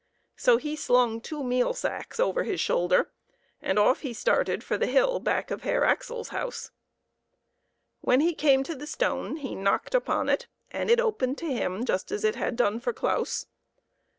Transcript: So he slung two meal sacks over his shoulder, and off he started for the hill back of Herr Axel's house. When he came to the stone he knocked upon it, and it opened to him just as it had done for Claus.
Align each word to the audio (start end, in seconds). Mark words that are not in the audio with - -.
So 0.35 0.57
he 0.57 0.75
slung 0.75 1.21
two 1.21 1.43
meal 1.43 1.75
sacks 1.75 2.19
over 2.19 2.41
his 2.41 2.59
shoulder, 2.59 3.11
and 3.61 3.77
off 3.77 3.99
he 3.99 4.13
started 4.13 4.63
for 4.63 4.75
the 4.75 4.87
hill 4.87 5.19
back 5.19 5.51
of 5.51 5.61
Herr 5.61 5.83
Axel's 5.85 6.29
house. 6.29 6.71
When 7.99 8.19
he 8.19 8.33
came 8.33 8.63
to 8.63 8.73
the 8.73 8.87
stone 8.87 9.35
he 9.35 9.53
knocked 9.53 9.93
upon 9.93 10.27
it, 10.27 10.47
and 10.71 10.89
it 10.89 10.99
opened 10.99 11.37
to 11.37 11.53
him 11.53 11.85
just 11.85 12.11
as 12.11 12.23
it 12.23 12.33
had 12.35 12.55
done 12.55 12.79
for 12.79 12.93
Claus. 12.93 13.45